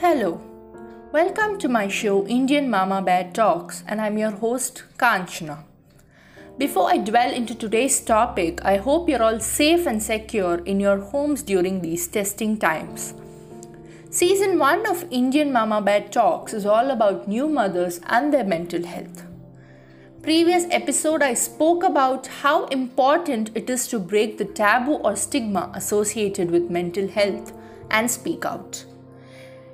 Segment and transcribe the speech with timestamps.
[0.00, 0.38] Hello,
[1.10, 5.64] welcome to my show Indian Mama Bear Talks, and I'm your host Kanchana.
[6.58, 10.98] Before I dwell into today's topic, I hope you're all safe and secure in your
[10.98, 13.14] homes during these testing times.
[14.10, 18.84] Season 1 of Indian Mama Bear Talks is all about new mothers and their mental
[18.84, 19.24] health.
[20.20, 25.70] Previous episode I spoke about how important it is to break the taboo or stigma
[25.74, 27.54] associated with mental health
[27.90, 28.84] and speak out.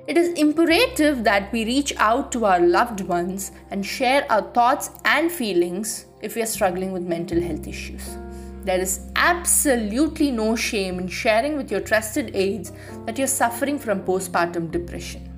[0.05, 4.89] It is imperative that we reach out to our loved ones and share our thoughts
[5.05, 8.17] and feelings if we are struggling with mental health issues.
[8.65, 12.73] There is absolutely no shame in sharing with your trusted aides
[13.05, 15.29] that you're suffering from postpartum depression.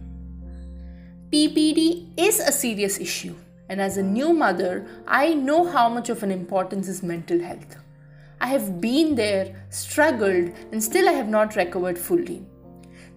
[1.31, 3.35] PPD is a serious issue,
[3.69, 7.75] and as a new mother, I know how much of an importance is mental health.
[8.41, 12.45] I have been there, struggled, and still I have not recovered fully.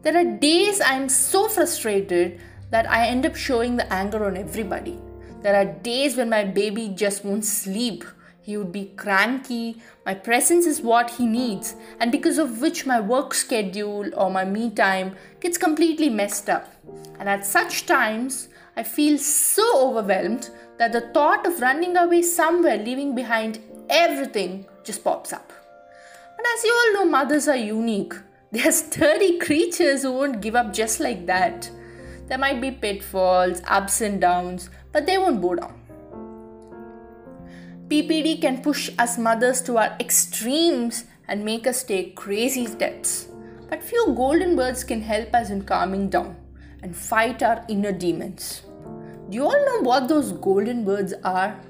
[0.03, 4.97] There are days I'm so frustrated that I end up showing the anger on everybody.
[5.43, 8.05] There are days when my baby just won't sleep.
[8.41, 9.83] He would be cranky.
[10.07, 14.45] My presence is what he needs, and because of which my work schedule or my
[14.45, 16.73] me time gets completely messed up.
[17.19, 22.79] And at such times, I feel so overwhelmed that the thought of running away somewhere,
[22.79, 23.59] leaving behind
[23.91, 25.53] everything, just pops up.
[26.37, 28.15] But as you all know, mothers are unique.
[28.51, 31.71] They are sturdy creatures who won't give up just like that.
[32.29, 35.75] There might be pitfalls, ups and downs, but they won't bow down.
[37.89, 43.29] PPD can push us mothers to our extremes and make us take crazy steps.
[43.69, 46.37] But few golden words can help us in calming down
[46.83, 48.63] and fight our inner demons.
[49.29, 51.61] Do you all know what those golden words are?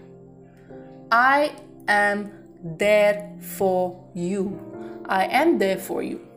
[1.10, 1.56] I
[1.88, 2.30] am
[2.62, 4.60] there for you.
[5.06, 6.28] I am there for you.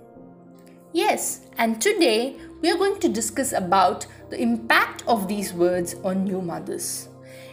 [0.94, 6.26] Yes, and today we are going to discuss about the impact of these words on
[6.26, 7.08] new mothers.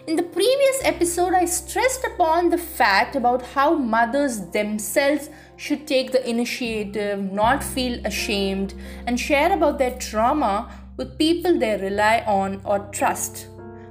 [0.09, 6.11] In the previous episode, I stressed upon the fact about how mothers themselves should take
[6.11, 8.75] the initiative, not feel ashamed,
[9.07, 13.47] and share about their trauma with people they rely on or trust.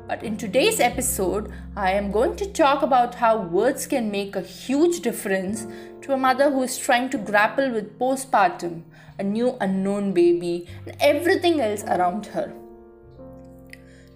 [0.08, 4.42] But in today's episode, I am going to talk about how words can make a
[4.42, 5.68] huge difference
[6.02, 8.84] to a mother who is trying to grapple with postpartum,
[9.20, 12.54] a new unknown baby, and everything else around her.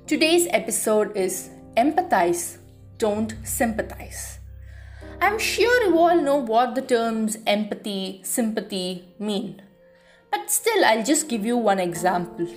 [0.08, 2.60] Today's episode is Empathize,
[2.98, 4.40] Don't Sympathize.
[5.20, 9.62] I'm sure you all know what the terms empathy, sympathy mean.
[10.32, 12.48] But still, I'll just give you one example.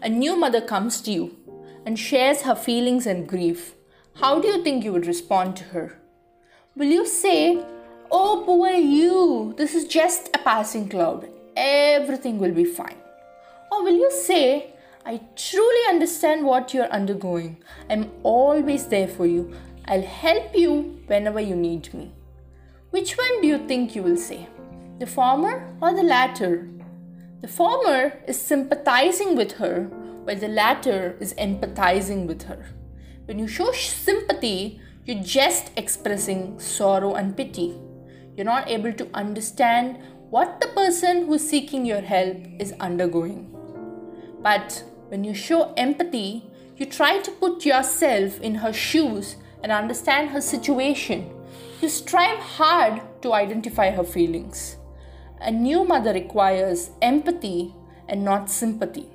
[0.00, 1.43] A new mother comes to you
[1.84, 3.74] and shares her feelings and grief.
[4.14, 5.98] How do you think you would respond to her?
[6.76, 7.64] Will you say,
[8.10, 12.96] Oh, poor you, this is just a passing cloud, everything will be fine?
[13.72, 14.74] Or will you say,
[15.06, 17.58] I truly understand what you're undergoing.
[17.90, 19.52] I'm always there for you.
[19.86, 22.12] I'll help you whenever you need me.
[22.90, 24.48] Which one do you think you will say?
[25.00, 26.68] The former or the latter?
[27.42, 29.90] The former is sympathizing with her,
[30.24, 32.66] while the latter is empathizing with her.
[33.26, 37.78] When you show sympathy, you're just expressing sorrow and pity.
[38.36, 39.98] You're not able to understand
[40.30, 43.54] what the person who's seeking your help is undergoing.
[44.42, 50.30] But when you show empathy, you try to put yourself in her shoes and understand
[50.30, 51.30] her situation.
[51.80, 54.76] You strive hard to identify her feelings.
[55.40, 57.74] A new mother requires empathy
[58.08, 59.13] and not sympathy.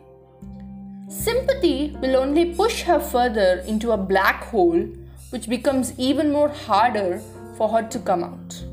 [1.09, 4.87] Sympathy will only push her further into a black hole,
[5.31, 7.19] which becomes even more harder
[7.57, 8.63] for her to come out.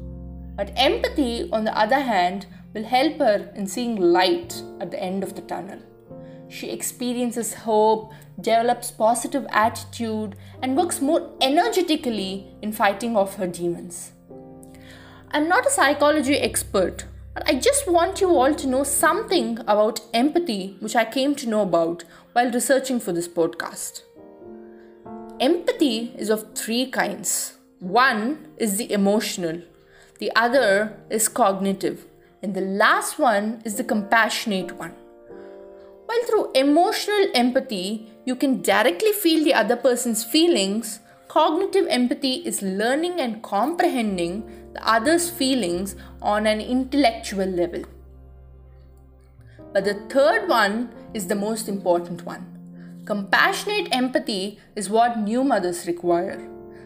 [0.54, 2.44] But empathy, on the other hand,
[2.75, 5.78] will help her in seeing light at the end of the tunnel.
[6.48, 14.12] She experiences hope, develops positive attitude, and works more energetically in fighting off her demons.
[15.30, 17.06] I'm not a psychology expert,
[17.44, 21.61] I just want you all to know something about empathy, which I came to know
[21.61, 24.03] about while researching for this podcast.
[25.38, 29.61] Empathy is of three kinds one is the emotional,
[30.19, 32.06] the other is cognitive,
[32.43, 34.94] and the last one is the compassionate one.
[36.06, 41.00] While through emotional empathy, you can directly feel the other person's feelings,
[41.37, 44.43] cognitive empathy is learning and comprehending
[44.73, 47.83] the other's feelings on an intellectual level.
[49.75, 53.03] But the third one is the most important one.
[53.05, 56.41] Compassionate empathy is what new mothers require.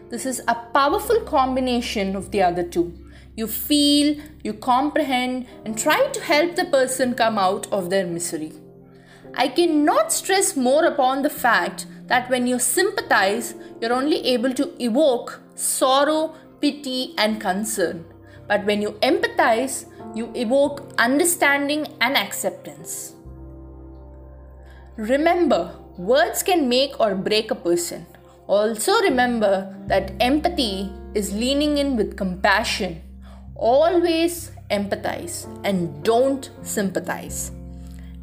[0.09, 2.93] This is a powerful combination of the other two.
[3.37, 8.51] You feel, you comprehend, and try to help the person come out of their misery.
[9.33, 14.71] I cannot stress more upon the fact that when you sympathize, you're only able to
[14.83, 18.05] evoke sorrow, pity, and concern.
[18.47, 23.15] But when you empathize, you evoke understanding and acceptance.
[24.97, 28.05] Remember, words can make or break a person.
[28.47, 33.01] Also, remember that empathy is leaning in with compassion.
[33.55, 37.51] Always empathize and don't sympathize.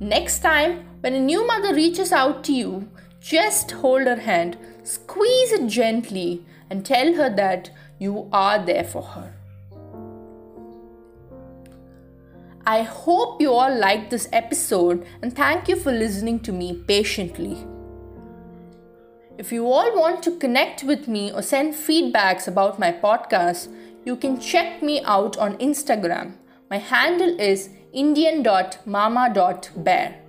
[0.00, 2.88] Next time, when a new mother reaches out to you,
[3.20, 9.02] just hold her hand, squeeze it gently, and tell her that you are there for
[9.02, 9.34] her.
[12.66, 17.66] I hope you all liked this episode and thank you for listening to me patiently.
[19.38, 23.68] If you all want to connect with me or send feedbacks about my podcast,
[24.04, 26.34] you can check me out on Instagram.
[26.68, 30.27] My handle is indian.mama.bear.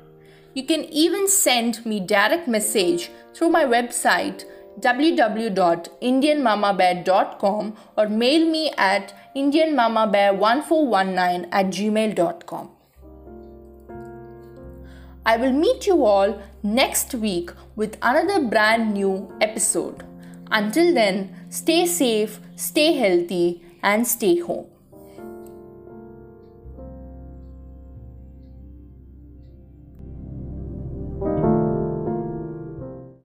[0.53, 4.45] You can even send me direct message through my website
[4.79, 12.69] www.indianmamabear.com or mail me at indianmamabear1419 at gmail.com.
[15.25, 20.05] I will meet you all next week with another brand new episode.
[20.49, 24.67] Until then, stay safe, stay healthy, and stay home.